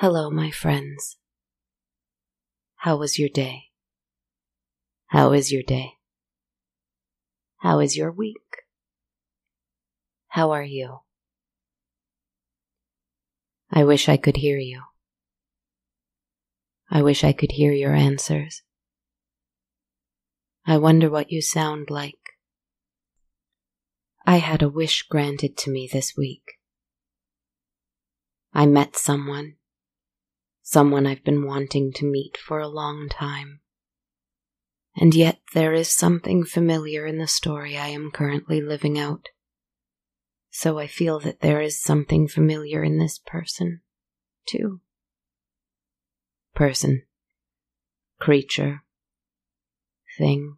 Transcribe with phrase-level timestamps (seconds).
[0.00, 1.18] Hello, my friends.
[2.76, 3.64] How was your day?
[5.08, 5.98] How is your day?
[7.58, 8.64] How is your week?
[10.28, 11.00] How are you?
[13.70, 14.84] I wish I could hear you.
[16.90, 18.62] I wish I could hear your answers.
[20.66, 22.38] I wonder what you sound like.
[24.24, 26.52] I had a wish granted to me this week.
[28.54, 29.56] I met someone
[30.70, 33.58] someone I've been wanting to meet for a long time.
[34.96, 39.30] And yet there is something familiar in the story I am currently living out.
[40.50, 43.80] So I feel that there is something familiar in this person,
[44.46, 44.80] too.
[46.54, 47.02] Person.
[48.20, 48.84] Creature.
[50.18, 50.56] Thing.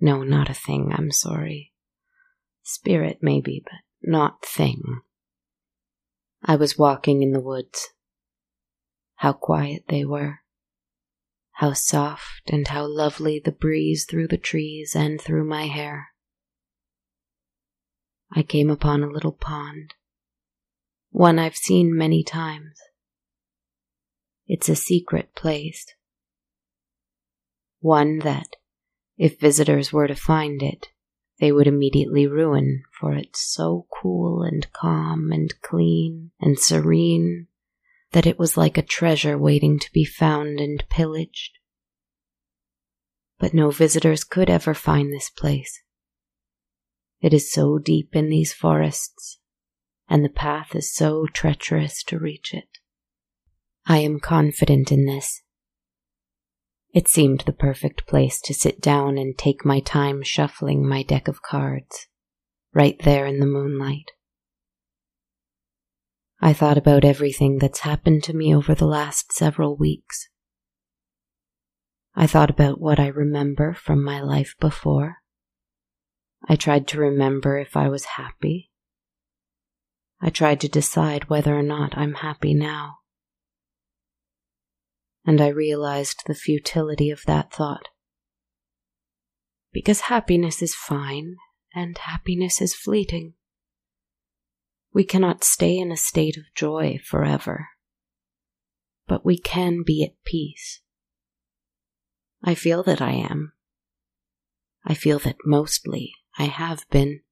[0.00, 1.72] No, not a thing, I'm sorry.
[2.64, 4.82] Spirit, maybe, but not thing.
[6.42, 7.90] I was walking in the woods
[9.16, 10.40] how quiet they were.
[11.52, 16.08] How soft and how lovely the breeze through the trees and through my hair.
[18.32, 19.94] I came upon a little pond,
[21.10, 22.80] one I've seen many times.
[24.46, 25.86] It's a secret place,
[27.78, 28.56] one that,
[29.16, 30.88] if visitors were to find it,
[31.38, 37.46] they would immediately ruin, for it's so cool and calm and clean and serene
[38.14, 41.58] that it was like a treasure waiting to be found and pillaged.
[43.40, 45.82] But no visitors could ever find this place.
[47.20, 49.40] It is so deep in these forests,
[50.08, 52.68] and the path is so treacherous to reach it.
[53.84, 55.42] I am confident in this.
[56.92, 61.26] It seemed the perfect place to sit down and take my time shuffling my deck
[61.26, 62.06] of cards,
[62.72, 64.12] right there in the moonlight.
[66.44, 70.28] I thought about everything that's happened to me over the last several weeks.
[72.14, 75.22] I thought about what I remember from my life before.
[76.46, 78.70] I tried to remember if I was happy.
[80.20, 82.98] I tried to decide whether or not I'm happy now.
[85.24, 87.88] And I realized the futility of that thought.
[89.72, 91.36] Because happiness is fine
[91.74, 93.32] and happiness is fleeting.
[94.94, 97.70] We cannot stay in a state of joy forever,
[99.08, 100.82] but we can be at peace.
[102.44, 103.54] I feel that I am.
[104.86, 107.22] I feel that mostly I have been.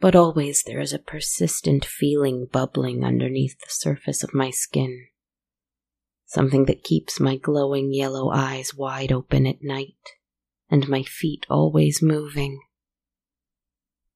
[0.00, 5.08] But always there is a persistent feeling bubbling underneath the surface of my skin.
[6.24, 10.14] Something that keeps my glowing yellow eyes wide open at night
[10.70, 12.60] and my feet always moving.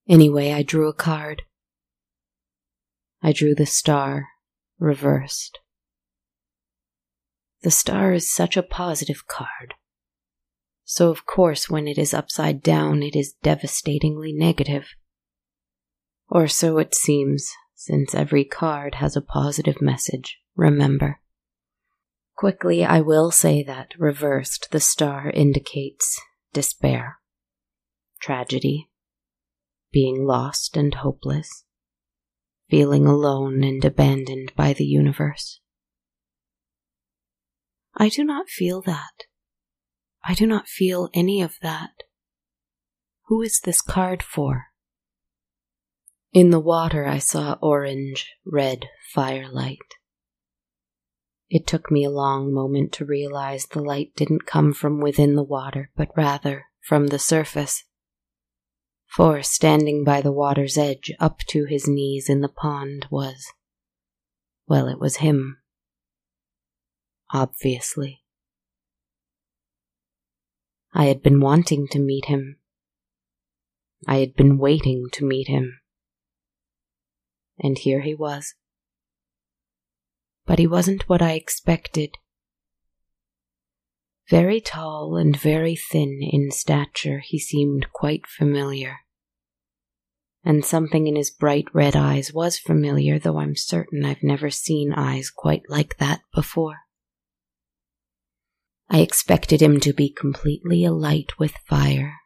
[0.09, 1.43] Anyway, I drew a card.
[3.23, 4.29] I drew the star
[4.79, 5.61] reversed.
[7.63, 9.75] The star is such a positive card.
[10.85, 14.89] So, of course, when it is upside down, it is devastatingly negative.
[16.29, 21.21] Or so it seems, since every card has a positive message, remember.
[22.37, 26.21] Quickly, I will say that, reversed, the star indicates
[26.53, 27.19] despair,
[28.21, 28.91] tragedy,
[29.93, 31.65] being lost and hopeless,
[32.73, 35.61] feeling alone and abandoned by the universe.
[37.95, 39.25] I do not feel that.
[40.25, 41.91] I do not feel any of that.
[43.27, 44.69] Who is this card for?
[46.33, 49.97] In the water, I saw orange, red firelight.
[51.51, 55.45] It took me a long moment to realize the light didn't come from within the
[55.45, 57.85] water, but rather from the surface
[59.15, 63.53] for standing by the water's edge up to his knees in the pond was,
[64.67, 65.59] well, it was him.
[67.31, 68.23] Obviously.
[70.95, 72.57] I had been wanting to meet him.
[74.09, 75.81] I had been waiting to meet him.
[77.59, 78.55] And here he was.
[80.47, 82.17] But he wasn't what I expected.
[84.31, 89.02] Very tall and very thin in stature, he seemed quite familiar.
[90.45, 94.93] And something in his bright red eyes was familiar, though I'm certain I've never seen
[94.93, 96.79] eyes quite like that before.
[98.91, 102.17] I expected him to be completely alight with fire.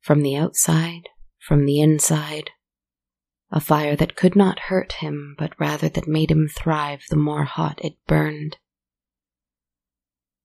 [0.00, 1.08] From the outside,
[1.38, 2.50] from the inside,
[3.50, 7.44] a fire that could not hurt him, but rather that made him thrive the more
[7.44, 8.58] hot it burned.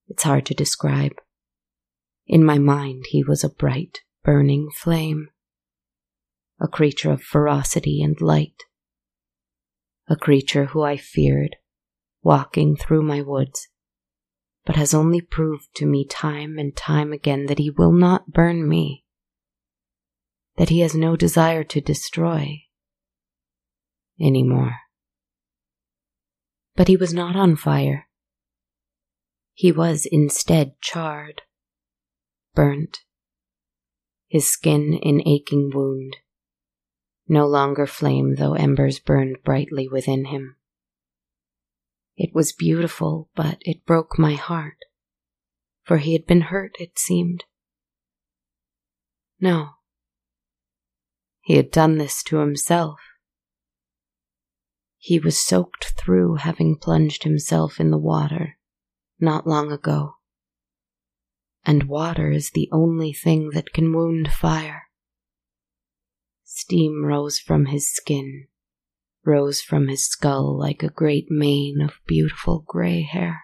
[0.07, 1.13] It's hard to describe.
[2.27, 5.29] In my mind, he was a bright, burning flame,
[6.61, 8.63] a creature of ferocity and light,
[10.07, 11.55] a creature who I feared,
[12.21, 13.67] walking through my woods,
[14.63, 18.69] but has only proved to me time and time again that he will not burn
[18.69, 19.03] me,
[20.57, 22.61] that he has no desire to destroy
[24.19, 24.75] anymore.
[26.75, 28.07] But he was not on fire.
[29.53, 31.41] He was instead charred,
[32.53, 32.99] burnt,
[34.27, 36.17] his skin an aching wound,
[37.31, 40.57] no longer flame though embers burned brightly within him.
[42.17, 44.75] It was beautiful, but it broke my heart,
[45.83, 47.45] for he had been hurt, it seemed.
[49.39, 49.69] No,
[51.39, 52.99] he had done this to himself.
[54.97, 58.57] He was soaked through having plunged himself in the water
[59.21, 60.15] not long ago.
[61.63, 64.90] And water is the only thing that can wound fire.
[66.53, 68.47] Steam rose from his skin,
[69.23, 73.43] rose from his skull like a great mane of beautiful gray hair.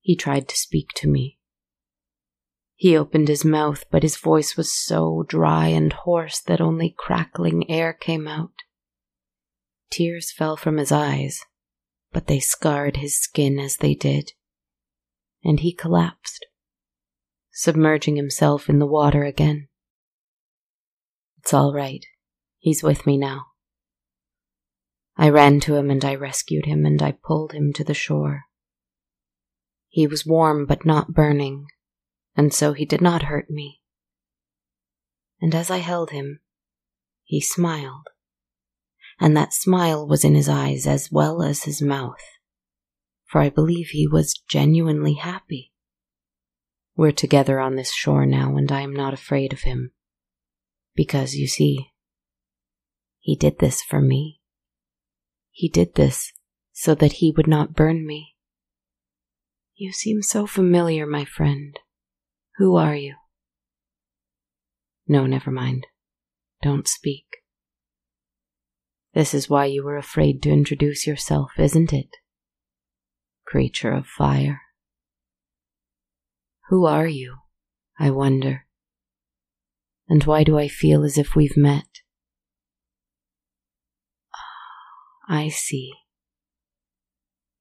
[0.00, 1.38] He tried to speak to me.
[2.74, 7.70] He opened his mouth, but his voice was so dry and hoarse that only crackling
[7.70, 8.52] air came out.
[9.90, 11.40] Tears fell from his eyes,
[12.12, 14.32] but they scarred his skin as they did,
[15.42, 16.44] and he collapsed,
[17.50, 19.68] submerging himself in the water again.
[21.46, 22.04] It's all right.
[22.58, 23.46] He's with me now.
[25.16, 28.46] I ran to him and I rescued him and I pulled him to the shore.
[29.88, 31.68] He was warm but not burning,
[32.34, 33.80] and so he did not hurt me.
[35.40, 36.40] And as I held him,
[37.22, 38.08] he smiled
[39.20, 42.24] and that smile was in his eyes as well as his mouth,
[43.24, 45.72] for I believe he was genuinely happy.
[46.96, 49.92] We're together on this shore now, and I am not afraid of him.
[50.96, 51.90] Because, you see,
[53.20, 54.40] he did this for me.
[55.50, 56.32] He did this
[56.72, 58.34] so that he would not burn me.
[59.74, 61.78] You seem so familiar, my friend.
[62.56, 63.14] Who are you?
[65.06, 65.86] No, never mind.
[66.62, 67.26] Don't speak.
[69.12, 72.08] This is why you were afraid to introduce yourself, isn't it?
[73.46, 74.62] Creature of fire.
[76.68, 77.36] Who are you,
[77.98, 78.65] I wonder?
[80.08, 82.00] And why do I feel as if we've met?
[84.34, 85.92] Ah, I see.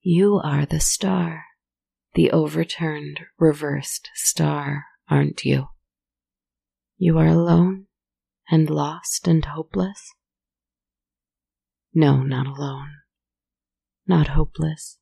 [0.01, 1.46] You are the star,
[2.13, 5.70] the overturned, reversed star, aren't you?
[6.98, 7.88] You are alone
[8.50, 10.13] and lost and hopeless?
[11.93, 12.91] No, not alone,
[14.05, 15.00] not hopeless,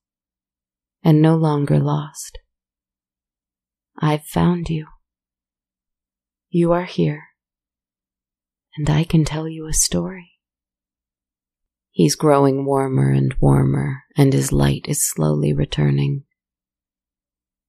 [1.03, 2.39] and no longer lost.
[4.00, 4.88] I've found you.
[6.50, 7.24] You are here,
[8.75, 10.32] and I can tell you a story.
[11.92, 16.24] He's growing warmer and warmer, and his light is slowly returning.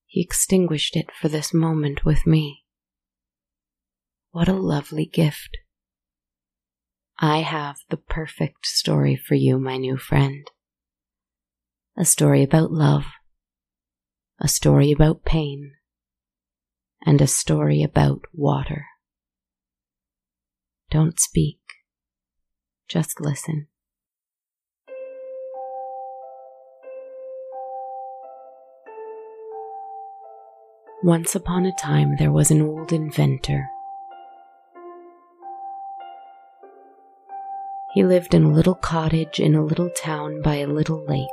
[0.06, 2.64] He extinguished it for this moment with me.
[4.30, 5.58] What a lovely gift.
[7.18, 10.50] I have the perfect story for you, my new friend.
[11.96, 13.04] A story about love,
[14.40, 15.75] a story about pain,
[17.04, 18.87] and a story about water.
[20.94, 21.58] Don't speak,
[22.88, 23.66] just listen.
[31.02, 33.66] Once upon a time, there was an old inventor
[37.92, 41.26] He lived in a little cottage in a little town by a little lake.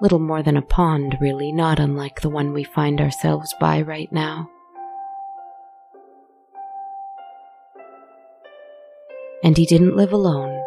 [0.00, 4.10] Little more than a pond, really, not unlike the one we find ourselves by right
[4.10, 4.48] now.
[9.42, 10.62] And he didn't live alone,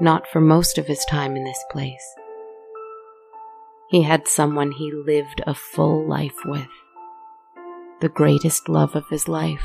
[0.00, 2.14] not for most of his time in this place.
[3.88, 6.68] He had someone he lived a full life with,
[8.00, 9.64] the greatest love of his life.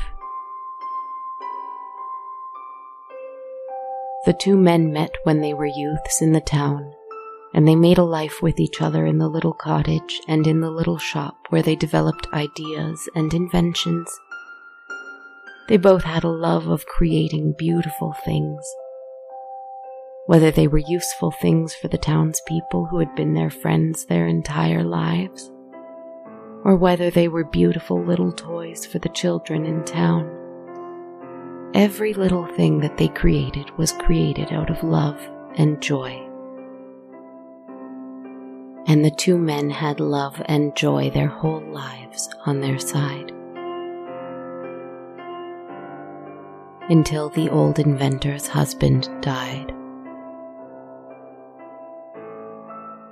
[4.26, 6.92] The two men met when they were youths in the town,
[7.54, 10.70] and they made a life with each other in the little cottage and in the
[10.70, 14.20] little shop where they developed ideas and inventions.
[15.70, 18.74] They both had a love of creating beautiful things.
[20.26, 24.82] Whether they were useful things for the townspeople who had been their friends their entire
[24.82, 25.52] lives,
[26.64, 30.28] or whether they were beautiful little toys for the children in town.
[31.72, 35.20] Every little thing that they created was created out of love
[35.54, 36.20] and joy.
[38.88, 43.32] And the two men had love and joy their whole lives on their side.
[46.90, 49.72] Until the old inventor's husband died.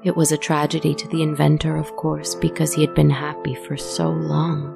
[0.03, 3.77] It was a tragedy to the inventor, of course, because he had been happy for
[3.77, 4.75] so long.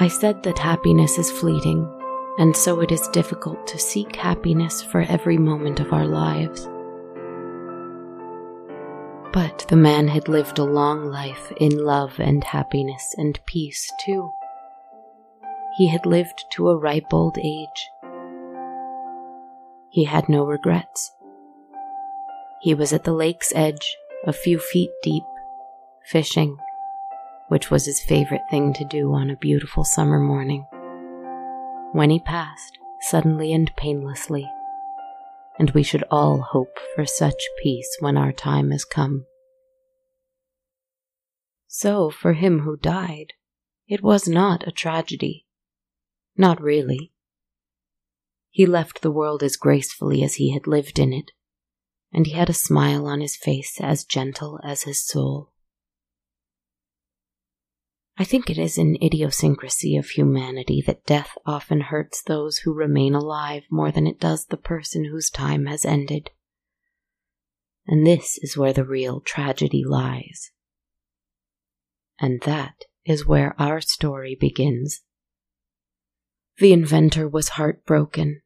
[0.00, 1.90] I said that happiness is fleeting,
[2.38, 6.68] and so it is difficult to seek happiness for every moment of our lives.
[9.32, 14.32] But the man had lived a long life in love and happiness and peace, too.
[15.78, 17.88] He had lived to a ripe old age
[19.90, 21.12] he had no regrets.
[22.60, 25.24] He was at the lake's edge, a few feet deep,
[26.04, 26.56] fishing,
[27.48, 30.66] which was his favorite thing to do on a beautiful summer morning.
[31.92, 34.48] When he passed, suddenly and painlessly,
[35.58, 39.24] and we should all hope for such peace when our time has come.
[41.66, 43.32] So, for him who died,
[43.86, 45.46] it was not a tragedy.
[46.38, 47.12] Not really.
[48.48, 51.32] He left the world as gracefully as he had lived in it,
[52.12, 55.52] and he had a smile on his face as gentle as his soul.
[58.16, 63.14] I think it is an idiosyncrasy of humanity that death often hurts those who remain
[63.14, 66.30] alive more than it does the person whose time has ended.
[67.86, 70.50] And this is where the real tragedy lies.
[72.20, 75.00] And that is where our story begins.
[76.58, 78.42] The inventor was heartbroken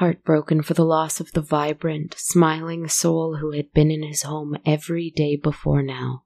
[0.00, 4.56] heartbroken for the loss of the vibrant, smiling soul who had been in his home
[4.64, 6.24] every day before now.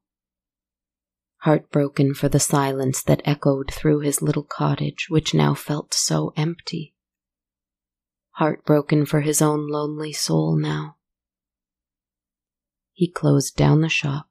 [1.38, 6.94] Heartbroken for the silence that echoed through his little cottage, which now felt so empty.
[8.36, 10.96] Heartbroken for his own lonely soul now.
[12.92, 14.28] He closed down the shop.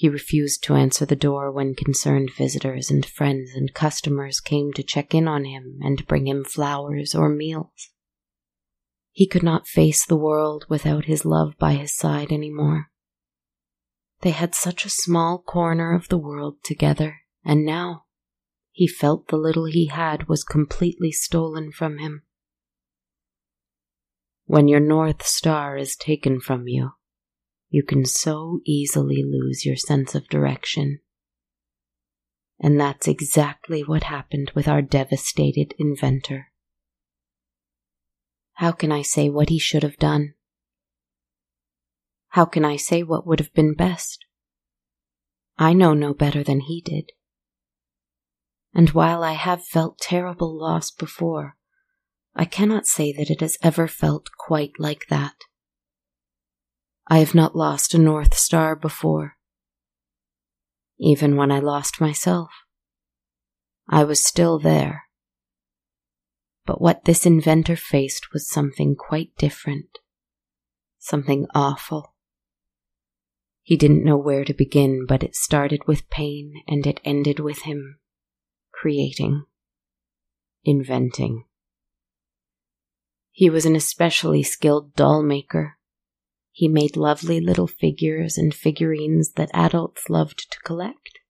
[0.00, 4.82] He refused to answer the door when concerned visitors and friends and customers came to
[4.82, 7.90] check in on him and bring him flowers or meals.
[9.10, 12.86] He could not face the world without his love by his side any more.
[14.22, 18.04] They had such a small corner of the world together, and now
[18.72, 22.22] he felt the little he had was completely stolen from him.
[24.46, 26.92] When your North Star is taken from you,
[27.70, 30.98] you can so easily lose your sense of direction.
[32.60, 36.48] And that's exactly what happened with our devastated inventor.
[38.54, 40.34] How can I say what he should have done?
[42.30, 44.26] How can I say what would have been best?
[45.56, 47.12] I know no better than he did.
[48.74, 51.56] And while I have felt terrible loss before,
[52.34, 55.34] I cannot say that it has ever felt quite like that.
[57.10, 59.36] I have not lost a North Star before.
[60.98, 62.50] Even when I lost myself,
[63.86, 65.02] I was still there
[66.70, 69.98] but what this inventor faced was something quite different.
[71.00, 72.14] Something awful.
[73.62, 77.62] He didn't know where to begin, but it started with pain and it ended with
[77.62, 77.98] him
[78.70, 79.46] creating,
[80.62, 81.42] inventing.
[83.32, 85.76] He was an especially skilled doll maker.
[86.60, 91.20] He made lovely little figures and figurines that adults loved to collect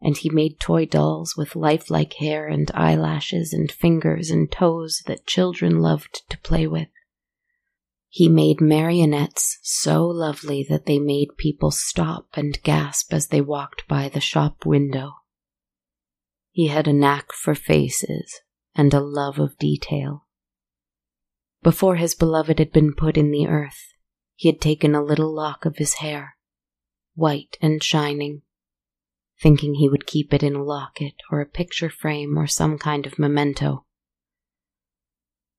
[0.00, 5.24] and he made toy dolls with lifelike hair and eyelashes and fingers and toes that
[5.24, 6.88] children loved to play with.
[8.08, 13.86] He made marionettes so lovely that they made people stop and gasp as they walked
[13.86, 15.12] by the shop window.
[16.50, 18.40] He had a knack for faces
[18.74, 20.26] and a love of detail.
[21.62, 23.92] Before his beloved had been put in the earth,
[24.36, 26.36] he had taken a little lock of his hair,
[27.14, 28.42] white and shining,
[29.42, 33.06] thinking he would keep it in a locket or a picture frame or some kind
[33.06, 33.84] of memento.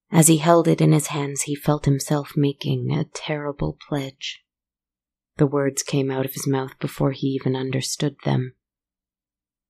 [0.10, 4.43] As he held it in his hands, he felt himself making a terrible pledge.
[5.38, 8.53] The words came out of his mouth before he even understood them.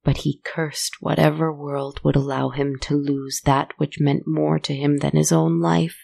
[0.04, 4.74] But he cursed whatever world would allow him to lose that which meant more to
[4.74, 5.98] him than his own life.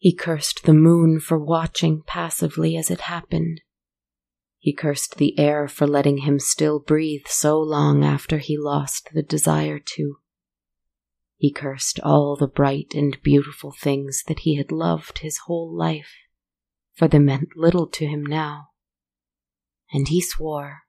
[0.00, 3.60] He cursed the moon for watching passively as it happened,
[4.60, 9.22] he cursed the air for letting him still breathe so long after he lost the
[9.22, 10.18] desire to.
[11.38, 16.12] He cursed all the bright and beautiful things that he had loved his whole life,
[16.94, 18.68] for they meant little to him now.
[19.94, 20.80] And he swore,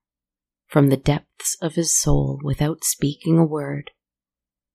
[0.67, 3.91] from the depths of his soul without speaking a word,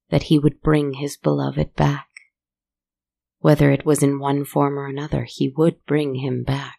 [0.08, 2.08] that he would bring his beloved back.
[3.40, 6.78] Whether it was in one form or another, he would bring him back.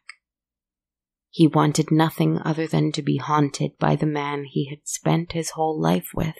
[1.29, 5.51] He wanted nothing other than to be haunted by the man he had spent his
[5.51, 6.35] whole life with.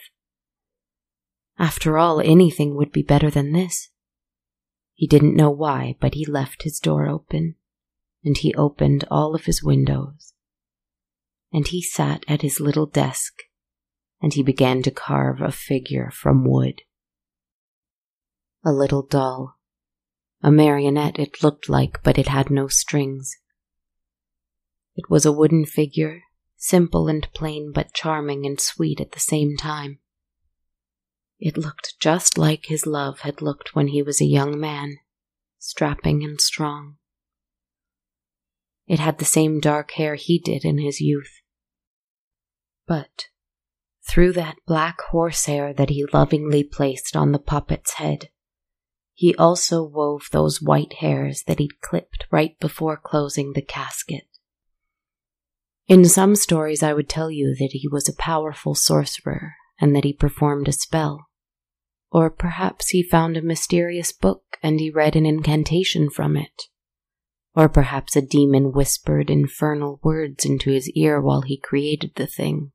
[1.60, 3.90] After all, anything would be better than this.
[4.94, 7.56] He didn't know why, but he left his door open,
[8.24, 10.34] and he opened all of his windows.
[11.54, 13.34] And he sat at his little desk,
[14.20, 16.82] and he began to carve a figure from wood.
[18.66, 19.57] A little doll.
[20.42, 23.38] A marionette it looked like, but it had no strings.
[24.96, 26.24] It was a wooden figure,
[26.56, 30.00] simple and plain, but charming and sweet at the same time.
[31.40, 34.98] It looked just like his love had looked when he was a young man,
[35.60, 36.98] strapping and strong.
[38.88, 41.42] It had the same dark hair he did in his youth.
[42.88, 43.26] But
[44.08, 48.30] through that black horsehair that he lovingly placed on the puppet's head,
[49.18, 54.28] he also wove those white hairs that he'd clipped right before closing the casket.
[55.88, 60.04] In some stories, I would tell you that he was a powerful sorcerer and that
[60.04, 61.30] he performed a spell.
[62.12, 66.66] Or perhaps he found a mysterious book and he read an incantation from it.
[67.56, 72.72] Or perhaps a demon whispered infernal words into his ear while he created the thing.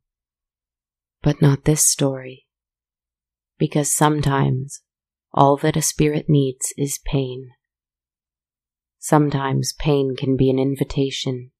[1.23, 2.49] But not this story.
[3.59, 4.83] Because sometimes
[5.35, 7.51] all that a spirit needs is pain.
[8.99, 11.51] Sometimes pain can be an invitation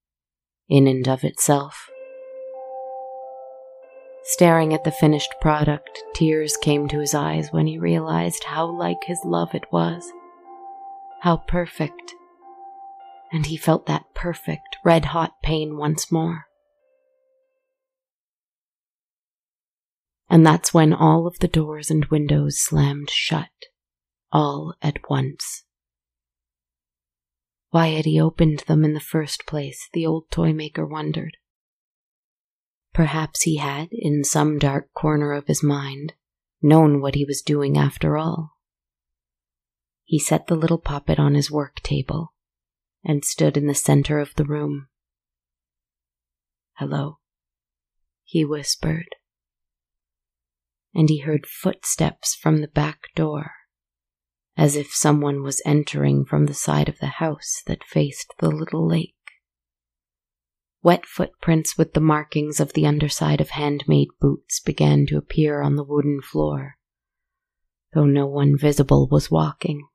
[0.69, 1.89] in and of itself.
[4.25, 9.03] Staring at the finished product, tears came to his eyes when he realized how like
[9.05, 10.13] his love it was.
[11.21, 12.15] How perfect.
[13.33, 16.47] And he felt that perfect, red hot pain once more.
[20.33, 23.51] And that's when all of the doors and windows slammed shut,
[24.33, 25.65] all at once.
[27.69, 31.37] Why had he opened them in the first place, the old toy maker wondered.
[32.95, 36.15] Perhaps he had, in some dark corner of his mind,
[36.63, 38.57] known what he was doing after all.
[40.03, 42.33] He set the little puppet on his work table
[43.05, 44.89] and stood in the center of the room.
[46.79, 47.19] Hello,
[48.25, 49.17] he whispered.
[50.95, 53.53] And he heard footsteps from the back door
[54.57, 58.87] as if someone was entering from the side of the house that faced the little
[58.87, 59.15] lake.
[60.83, 65.77] Wet footprints with the markings of the underside of handmade boots began to appear on
[65.77, 66.77] the wooden floor,
[67.95, 69.87] though no one visible was walking.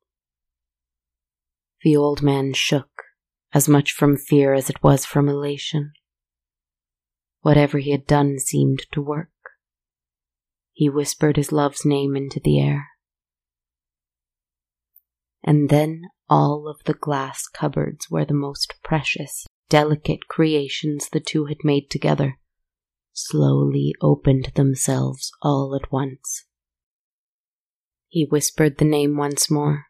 [1.84, 3.04] The old man shook,
[3.54, 5.92] as much from fear as it was from elation.
[7.42, 9.30] Whatever he had done seemed to work.
[10.78, 12.88] He whispered his love's name into the air
[15.48, 21.46] and then all of the glass cupboards where the most precious, delicate creations the two
[21.46, 22.38] had made together
[23.14, 26.44] slowly opened themselves all at once.
[28.10, 29.86] He whispered the name once more.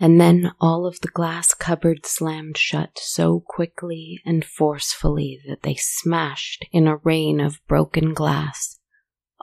[0.00, 5.74] And then all of the glass cupboards slammed shut so quickly and forcefully that they
[5.74, 8.79] smashed in a rain of broken glass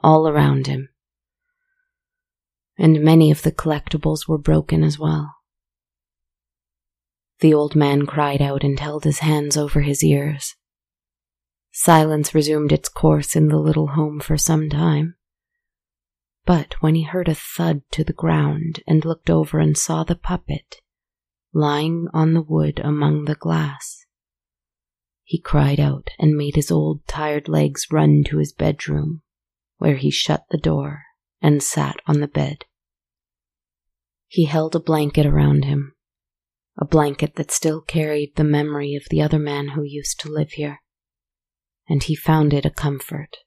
[0.02, 0.88] all around him
[2.78, 5.34] and many of the collectibles were broken as well.
[7.40, 10.54] The old man cried out and held his hands over his ears.
[11.72, 15.16] Silence resumed its course in the little home for some time.
[16.46, 20.16] But when he heard a thud to the ground and looked over and saw the
[20.16, 20.76] puppet
[21.52, 24.06] lying on the wood among the glass,
[25.24, 29.22] he cried out and made his old tired legs run to his bedroom,
[29.78, 31.04] where he shut the door
[31.40, 32.64] and sat on the bed.
[34.26, 35.94] He held a blanket around him,
[36.76, 40.52] a blanket that still carried the memory of the other man who used to live
[40.52, 40.80] here,
[41.88, 43.38] and he found it a comfort.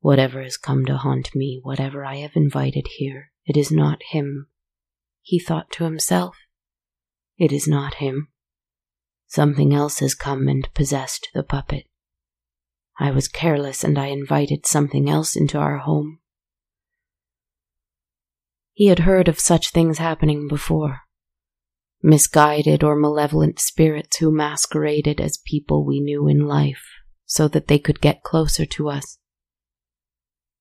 [0.00, 4.46] Whatever has come to haunt me, whatever I have invited here, it is not him,
[5.22, 6.36] he thought to himself.
[7.36, 8.28] It is not him.
[9.26, 11.87] Something else has come and possessed the puppet.
[12.98, 16.18] I was careless and I invited something else into our home.
[18.72, 21.00] He had heard of such things happening before.
[22.02, 26.84] Misguided or malevolent spirits who masqueraded as people we knew in life
[27.24, 29.18] so that they could get closer to us.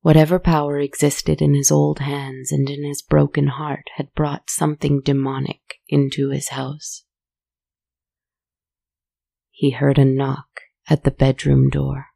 [0.01, 5.01] Whatever power existed in his old hands and in his broken heart had brought something
[5.01, 7.03] demonic into his house.
[9.51, 12.07] He heard a knock at the bedroom door.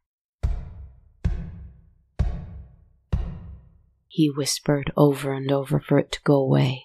[4.14, 6.84] He whispered over and over for it to go away.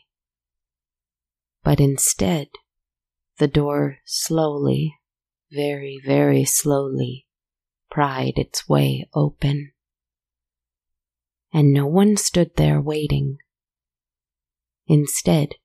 [1.62, 2.48] But instead,
[3.38, 4.96] the door slowly,
[5.52, 7.28] very, very slowly,
[7.92, 9.74] pried its way open.
[11.54, 13.38] and no one stood there waiting.
[14.88, 15.56] Instead,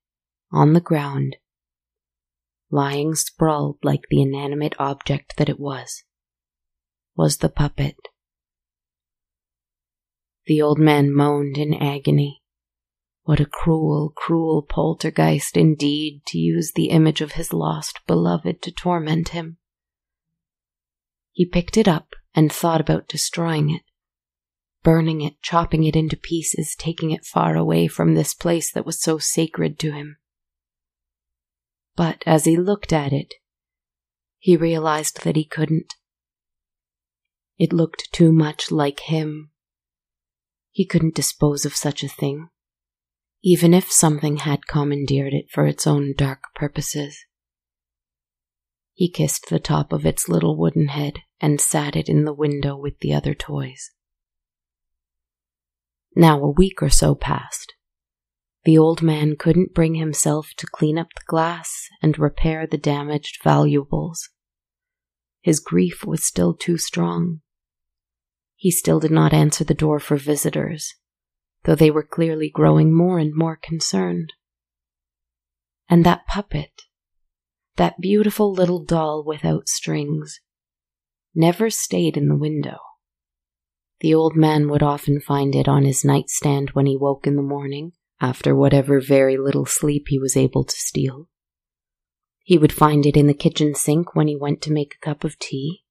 [0.51, 1.37] on the ground,
[2.71, 6.03] lying sprawled like the inanimate object that it was,
[7.15, 7.97] was the puppet.
[10.47, 12.43] The old man moaned in agony.
[13.23, 18.73] What a cruel, cruel poltergeist indeed to use the image of his lost beloved to
[18.73, 19.59] torment him.
[21.31, 23.83] He picked it up and thought about destroying it,
[24.83, 29.01] burning it, chopping it into pieces, taking it far away from this place that was
[29.01, 30.17] so sacred to him.
[31.95, 33.35] But as he looked at it,
[34.39, 35.95] he realized that he couldn't.
[37.59, 39.52] It looked too much like him
[40.73, 42.49] he couldn't dispose of such a thing,
[43.45, 47.17] even if something had commandeered it for its own dark purposes.
[48.95, 52.77] He kissed the top of its little wooden head and sat it in the window
[52.77, 53.91] with the other toys.
[56.17, 57.75] Now a week or so passed.
[58.65, 63.43] The old man couldn't bring himself to clean up the glass and repair the damaged
[63.43, 64.31] valuables.
[65.43, 67.41] His grief was still too strong.
[68.63, 70.95] He still did not answer the door for visitors,
[71.65, 74.35] though they were clearly growing more and more concerned.
[75.89, 76.83] And that puppet,
[77.75, 80.39] that beautiful little doll without strings,
[81.35, 82.79] never stayed in the window.
[83.99, 87.43] The old man would often find it on his nightstand when he woke in the
[87.43, 91.29] morning, after whatever very little sleep he was able to steal.
[92.45, 95.25] He would find it in the kitchen sink when he went to make a cup
[95.25, 95.83] of tea.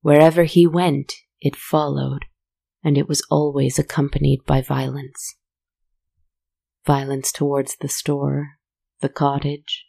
[0.00, 2.24] Wherever he went, it followed,
[2.82, 5.36] and it was always accompanied by violence.
[6.84, 8.58] Violence towards the store,
[9.00, 9.86] the cottage.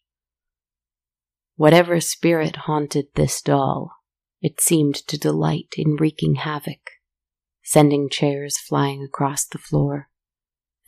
[1.56, 3.92] Whatever spirit haunted this doll,
[4.42, 6.92] it seemed to delight in wreaking havoc,
[7.64, 10.10] sending chairs flying across the floor,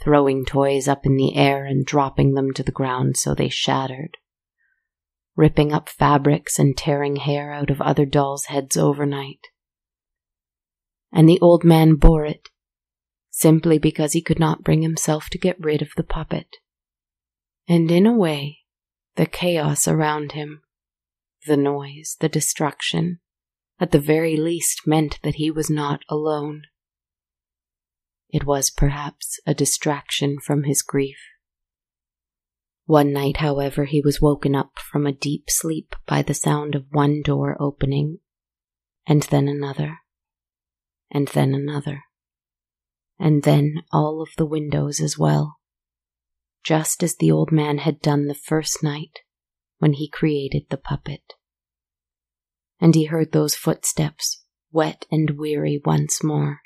[0.01, 4.17] throwing toys up in the air and dropping them to the ground so they shattered,
[5.35, 9.47] ripping up fabrics and tearing hair out of other dolls' heads overnight
[11.11, 12.49] and the old man bore it,
[13.29, 16.57] simply because he could not bring himself to get rid of the puppet.
[17.67, 18.59] And in a way,
[19.15, 20.61] the chaos around him,
[21.45, 23.19] the noise, the destruction,
[23.79, 26.63] at the very least meant that he was not alone.
[28.29, 31.17] It was perhaps a distraction from his grief.
[32.85, 36.85] One night, however, he was woken up from a deep sleep by the sound of
[36.91, 38.19] one door opening,
[39.05, 39.99] and then another,
[41.11, 42.03] and then another,
[43.17, 45.57] and then all of the windows as well,
[46.63, 49.19] just as the old man had done the first night
[49.79, 51.33] when he created the puppet.
[52.79, 56.61] And he heard those footsteps, wet and weary once more.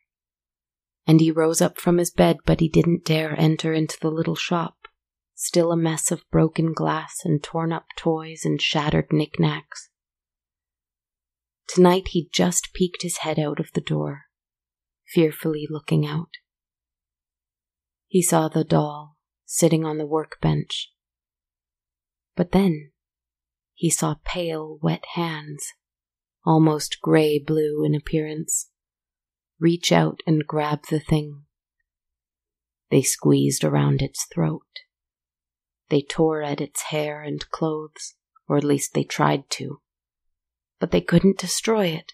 [1.07, 4.35] And he rose up from his bed, but he didn't dare enter into the little
[4.35, 4.87] shop,
[5.33, 9.89] still a mess of broken glass and torn up toys and shattered knickknacks.
[11.67, 14.25] Tonight he just peeked his head out of the door
[15.13, 16.31] fearfully looking out.
[18.07, 20.91] He saw the doll sitting on the workbench.
[22.35, 22.91] But then
[23.73, 25.65] he saw pale, wet hands,
[26.45, 28.69] almost gray blue in appearance,
[29.59, 31.43] reach out and grab the thing.
[32.89, 34.61] They squeezed around its throat.
[35.89, 38.15] They tore at its hair and clothes,
[38.47, 39.81] or at least they tried to.
[40.79, 42.13] But they couldn't destroy it.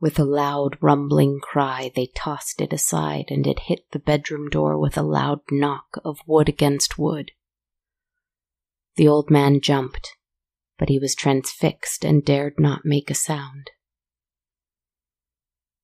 [0.00, 4.78] With a loud rumbling cry, they tossed it aside, and it hit the bedroom door
[4.78, 7.32] with a loud knock of wood against wood.
[8.96, 10.16] The old man jumped,
[10.78, 13.70] but he was transfixed and dared not make a sound.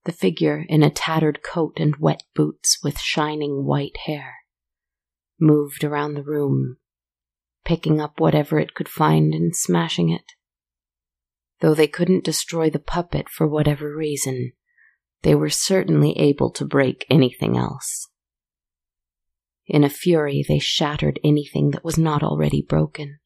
[0.04, 4.36] The figure in a tattered coat and wet boots with shining white hair
[5.38, 6.78] moved around the room,
[7.66, 10.32] picking up whatever it could find and smashing it.
[11.60, 14.52] Though they couldn't destroy the puppet for whatever reason,
[15.22, 18.08] they were certainly able to break anything else.
[19.66, 23.18] In a fury, they shattered anything that was not already broken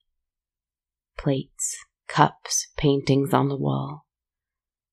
[1.18, 1.76] plates,
[2.08, 4.06] cups, paintings on the wall.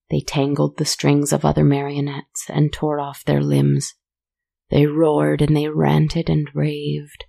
[0.09, 3.93] They tangled the strings of other marionettes and tore off their limbs.
[4.69, 7.23] They roared and they ranted and raved,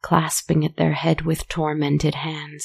[0.00, 2.64] clasping at their head with tormented hands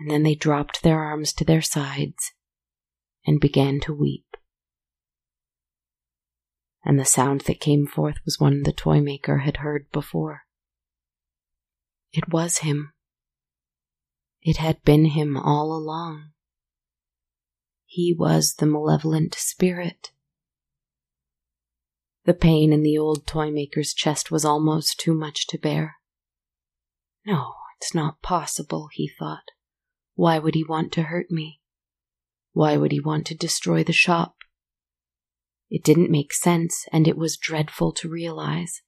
[0.00, 2.32] and then they dropped their arms to their sides
[3.26, 4.24] and began to weep.
[6.82, 10.44] And the sound that came forth was one the toy maker had heard before.
[12.12, 12.94] It was him.
[14.40, 16.30] It had been him all along.
[17.84, 20.12] He was the malevolent spirit.
[22.24, 25.96] The pain in the old toy maker's chest was almost too much to bear.
[27.26, 29.44] No, it's not possible, he thought.
[30.20, 31.62] Why would he want to hurt me?
[32.52, 34.36] Why would he want to destroy the shop?
[35.70, 38.82] It didn't make sense, and it was dreadful to realize.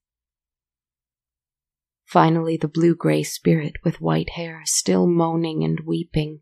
[2.05, 6.41] Finally, the blue gray spirit with white hair, still moaning and weeping,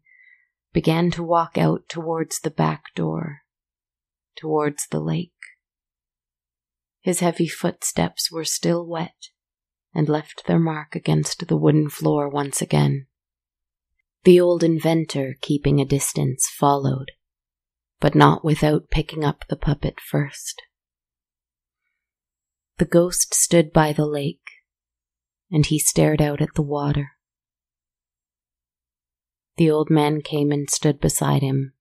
[0.73, 3.43] began to walk out towards the back door,
[4.35, 5.31] towards the lake.
[7.01, 9.29] His heavy footsteps were still wet
[9.95, 13.07] and left their mark against the wooden floor once again.
[14.25, 17.13] The old inventor, keeping a distance, followed,
[18.01, 20.63] but not without picking up the puppet first.
[22.77, 24.51] The ghost stood by the lake,
[25.51, 27.13] and he stared out at the water.
[29.57, 31.75] The old man came and stood beside him,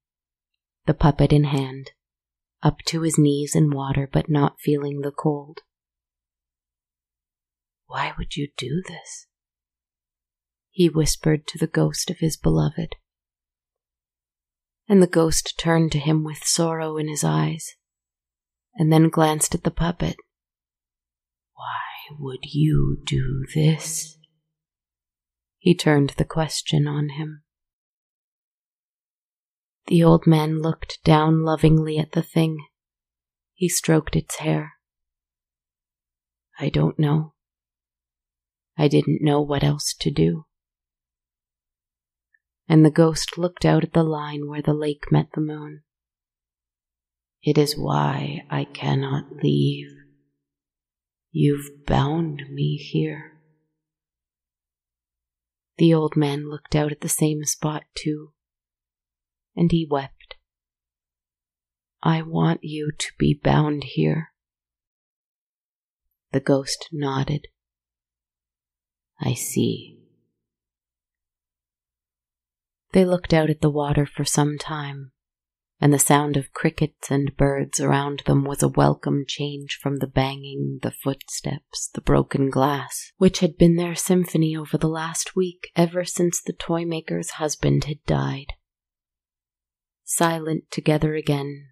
[0.85, 1.91] the puppet in hand,
[2.61, 5.59] up to his knees in water but not feeling the cold.
[7.87, 9.28] Why would you do this?
[10.71, 12.95] He whispered to the ghost of his beloved.
[14.87, 17.75] And the ghost turned to him with sorrow in his eyes,
[18.75, 20.15] and then glanced at the puppet.
[21.53, 24.17] Why would you do this?
[25.57, 27.43] He turned the question on him.
[29.87, 32.65] The old man looked down lovingly at the thing.
[33.53, 34.73] He stroked its hair.
[36.59, 37.33] I don't know.
[38.77, 40.45] I didn't know what else to do.
[42.69, 45.81] And the ghost looked out at the line where the lake met the moon.
[47.41, 49.89] It is why I cannot leave.
[51.31, 53.33] You've bound me here.
[55.77, 58.33] The old man looked out at the same spot too
[59.59, 60.35] and he wept.
[62.01, 64.31] I want you to be bound here.
[66.31, 67.47] The ghost nodded.
[69.19, 69.98] I see.
[72.91, 75.11] They looked out at the water for some time,
[75.79, 80.07] and the sound of crickets and birds around them was a welcome change from the
[80.07, 85.71] banging, the footsteps, the broken glass, which had been their symphony over the last week
[85.75, 88.53] ever since the toy maker's husband had died
[90.09, 91.69] silent together again,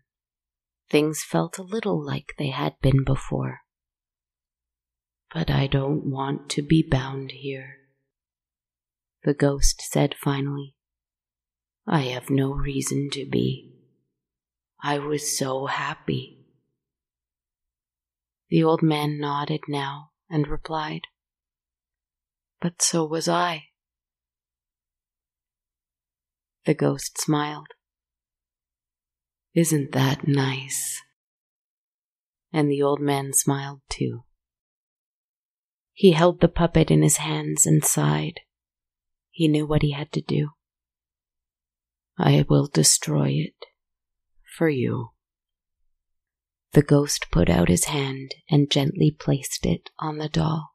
[0.89, 3.61] things felt a little like they had been before.
[5.33, 7.77] But I don't want to be bound here,
[9.23, 10.75] the ghost said finally.
[11.89, 13.71] I have no reason to be.
[14.83, 16.45] I was so happy.
[18.49, 21.03] The old man nodded now and replied,
[22.59, 23.67] But so was I.
[26.65, 27.67] The ghost smiled.
[29.55, 31.01] Isn't that nice?
[32.51, 34.25] And the old man smiled too.
[35.93, 38.41] He held the puppet in his hands and sighed.
[39.31, 40.49] He knew what he had to do.
[42.17, 43.65] I will destroy it
[44.57, 45.11] for you.
[46.71, 50.71] The ghost put out his hand and gently placed it on the doll.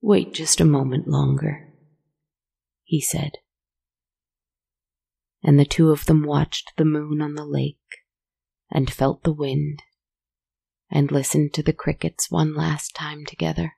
[0.00, 1.72] Wait just a moment longer,
[2.84, 3.32] he said
[5.46, 7.78] and the two of them watched the moon on the lake
[8.68, 9.80] and felt the wind
[10.90, 13.74] and listened to the crickets one last time together.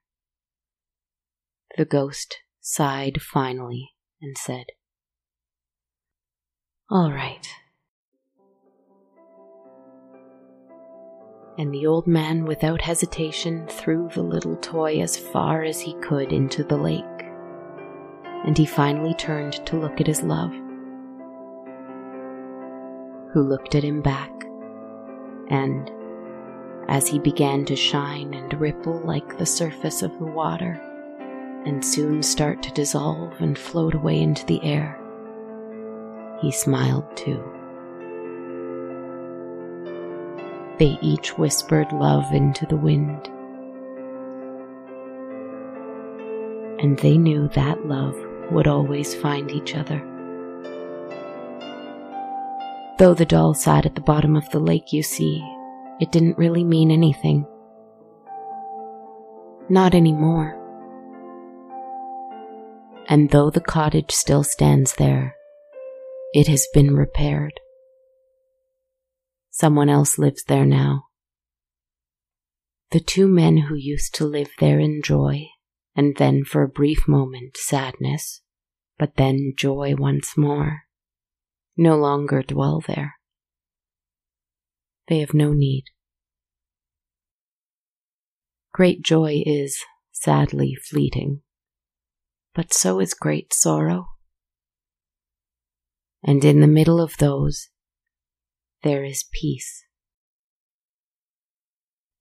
[1.77, 3.91] The ghost sighed finally
[4.23, 4.65] and said,
[6.91, 7.47] All right.
[11.59, 16.33] And the old man, without hesitation, threw the little toy as far as he could
[16.33, 17.05] into the lake.
[18.47, 20.53] And he finally turned to look at his love
[23.33, 24.33] who looked at him back.
[25.49, 25.91] And
[26.89, 30.81] as he began to shine and ripple like the surface of the water,
[31.67, 34.99] and soon start to dissolve and float away into the air,
[36.41, 37.43] he smiled too.
[40.79, 43.29] They each whispered love into the wind.
[46.81, 48.17] And they knew that love
[48.53, 50.01] would always find each other.
[52.99, 55.45] Though the doll sat at the bottom of the lake, you see,
[56.01, 57.47] it didn't really mean anything.
[59.69, 60.55] Not anymore.
[63.09, 65.35] And though the cottage still stands there,
[66.33, 67.61] it has been repaired.
[69.51, 71.05] Someone else lives there now.
[72.91, 75.47] The two men who used to live there in joy,
[75.95, 78.41] and then for a brief moment sadness,
[78.99, 80.83] but then joy once more
[81.79, 83.15] no longer dwell there.
[85.07, 85.85] They have no need.
[88.75, 89.79] Great joy is,
[90.13, 91.43] sadly, fleeting,
[92.55, 94.09] but so is great sorrow.
[96.23, 97.69] And in the middle of those,
[98.83, 99.85] there is peace.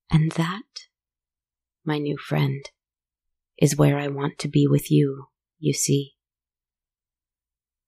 [0.10, 0.64] And that,
[1.84, 2.64] my new friend,
[3.58, 5.28] is where I want to be with you,
[5.60, 6.14] you see.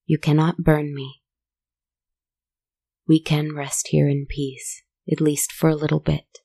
[0.06, 1.22] You cannot burn me.
[3.08, 6.40] We can rest here in peace, at least for a little bit.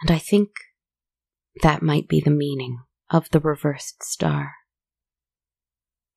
[0.00, 0.50] And I think
[1.62, 2.78] that might be the meaning
[3.10, 4.52] of the reversed star.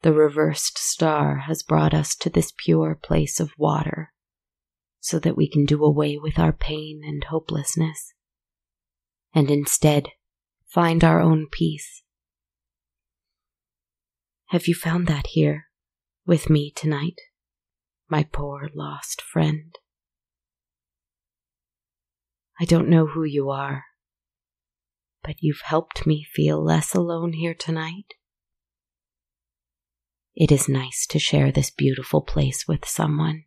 [0.04, 4.12] The reversed star has brought us to this pure place of water
[5.00, 8.14] so that we can do away with our pain and hopelessness
[9.34, 10.10] and instead
[10.68, 12.04] find our own peace.
[14.48, 15.68] Have you found that here
[16.26, 17.22] with me tonight,
[18.10, 19.74] my poor lost friend?
[22.60, 23.86] I don't know who you are,
[25.24, 28.16] but you've helped me feel less alone here tonight.
[30.36, 33.44] It is nice to share this beautiful place with someone,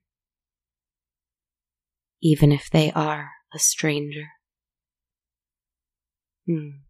[2.22, 4.28] even if they are a stranger.
[6.46, 6.82] Hmm.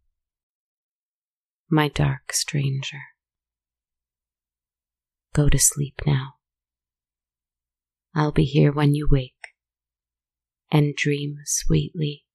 [1.70, 3.00] My dark stranger.
[5.32, 6.34] Go to sleep now.
[8.14, 9.32] I'll be here when you wake
[10.70, 12.25] and dream sweetly.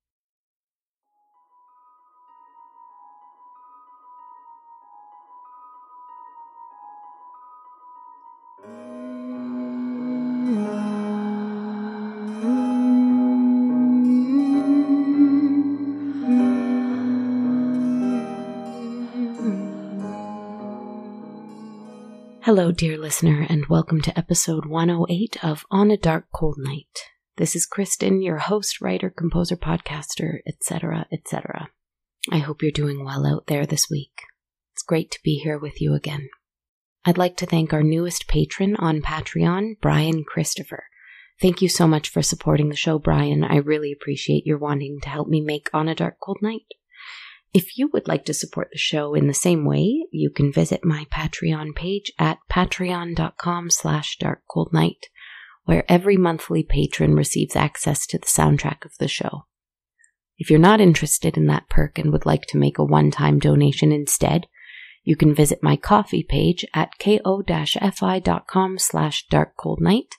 [22.53, 27.05] Hello, dear listener, and welcome to episode 108 of On a Dark Cold Night.
[27.37, 31.69] This is Kristen, your host, writer, composer, podcaster, etc., etc.
[32.29, 34.11] I hope you're doing well out there this week.
[34.73, 36.27] It's great to be here with you again.
[37.05, 40.87] I'd like to thank our newest patron on Patreon, Brian Christopher.
[41.41, 43.45] Thank you so much for supporting the show, Brian.
[43.45, 46.65] I really appreciate your wanting to help me make On a Dark Cold Night.
[47.53, 50.85] If you would like to support the show in the same way, you can visit
[50.85, 55.03] my Patreon page at patreon.com slash darkcoldnight
[55.65, 59.45] where every monthly patron receives access to the soundtrack of the show.
[60.37, 63.91] If you're not interested in that perk and would like to make a one-time donation
[63.91, 64.47] instead,
[65.03, 70.11] you can visit my Ko-fi page at ko-fi.com slash darkcoldnight.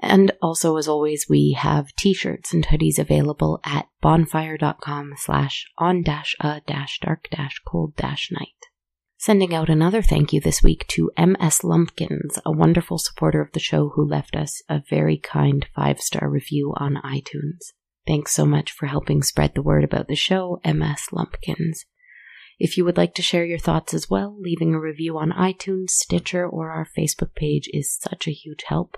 [0.00, 6.36] And also, as always, we have t-shirts and hoodies available at bonfire.com slash on dash
[6.40, 8.66] a dash dark dash cold dash night.
[9.18, 13.60] Sending out another thank you this week to MS Lumpkins, a wonderful supporter of the
[13.60, 17.72] show who left us a very kind five star review on iTunes.
[18.06, 21.86] Thanks so much for helping spread the word about the show, MS Lumpkins.
[22.58, 25.90] If you would like to share your thoughts as well, leaving a review on iTunes,
[25.90, 28.96] Stitcher, or our Facebook page is such a huge help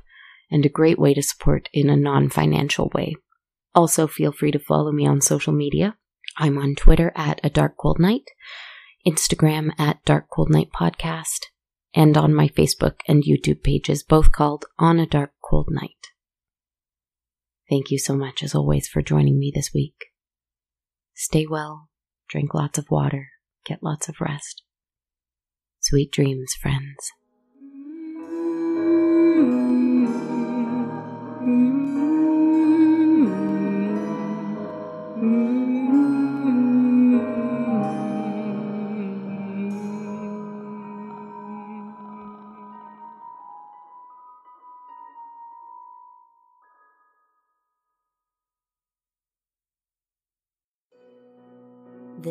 [0.50, 3.16] and a great way to support in a non financial way.
[3.74, 5.96] Also, feel free to follow me on social media.
[6.36, 8.24] I'm on Twitter at A Dark Cold Night
[9.06, 11.46] Instagram at Dark Cold Night Podcast,
[11.94, 16.08] and on my Facebook and YouTube pages, both called On a Dark Cold Night.
[17.70, 20.06] Thank you so much, as always, for joining me this week.
[21.14, 21.88] Stay well,
[22.28, 23.28] drink lots of water,
[23.64, 24.62] get lots of rest.
[25.80, 27.12] Sweet dreams, friends.